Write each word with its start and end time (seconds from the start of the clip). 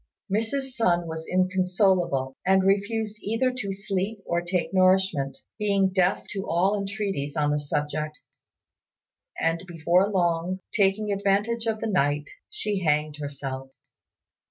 Mrs. 0.33 0.71
Sun 0.71 1.05
was 1.07 1.27
inconsolable, 1.27 2.35
and 2.43 2.63
refused 2.63 3.19
either 3.21 3.51
to 3.53 3.71
sleep 3.71 4.19
or 4.25 4.41
take 4.41 4.73
nourishment, 4.73 5.37
being 5.59 5.89
deaf 5.89 6.25
to 6.29 6.47
all 6.49 6.75
entreaties 6.75 7.35
on 7.35 7.51
the 7.51 7.59
subject; 7.59 8.17
and 9.39 9.61
before 9.67 10.09
long, 10.09 10.59
taking 10.73 11.11
advantage 11.11 11.67
of 11.67 11.81
the 11.81 11.85
night, 11.87 12.25
she 12.49 12.79
hanged 12.79 13.17
herself. 13.17 13.69